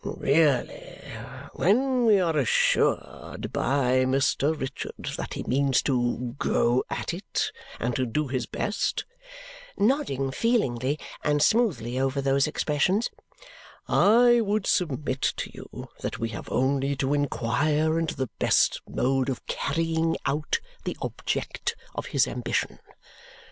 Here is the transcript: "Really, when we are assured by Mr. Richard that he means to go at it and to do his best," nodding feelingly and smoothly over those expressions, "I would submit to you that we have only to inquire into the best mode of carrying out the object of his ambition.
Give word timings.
"Really, 0.03 0.99
when 1.53 2.07
we 2.07 2.19
are 2.19 2.35
assured 2.35 3.53
by 3.53 3.97
Mr. 4.05 4.59
Richard 4.59 4.95
that 5.15 5.35
he 5.35 5.43
means 5.43 5.83
to 5.83 6.33
go 6.39 6.83
at 6.89 7.13
it 7.13 7.51
and 7.79 7.95
to 7.97 8.07
do 8.07 8.27
his 8.27 8.47
best," 8.47 9.05
nodding 9.77 10.31
feelingly 10.31 10.97
and 11.23 11.39
smoothly 11.43 11.99
over 11.99 12.19
those 12.19 12.47
expressions, 12.47 13.11
"I 13.87 14.41
would 14.41 14.65
submit 14.65 15.21
to 15.37 15.51
you 15.53 15.89
that 15.99 16.17
we 16.17 16.29
have 16.29 16.49
only 16.49 16.95
to 16.95 17.13
inquire 17.13 17.99
into 17.99 18.15
the 18.15 18.31
best 18.39 18.81
mode 18.89 19.29
of 19.29 19.45
carrying 19.45 20.17
out 20.25 20.59
the 20.83 20.97
object 21.03 21.75
of 21.93 22.07
his 22.07 22.27
ambition. 22.27 22.79